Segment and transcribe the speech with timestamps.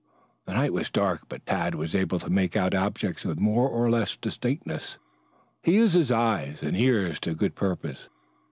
[0.47, 3.87] The night was dark, but Tad was able to make out objects with more or
[3.91, 4.97] less distinctness.
[5.61, 8.09] He used his eyes and ears to good purpose.